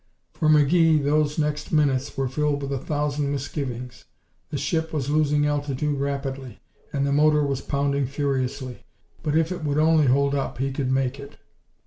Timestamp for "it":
9.51-9.63, 11.19-11.37